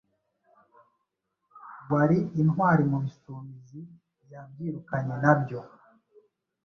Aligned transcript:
wari 1.91 2.17
intwari 2.41 2.83
mu 2.91 2.97
Bisumizi. 3.03 3.81
Yabyirukanye 4.31 5.15
nabyo, 5.23 5.59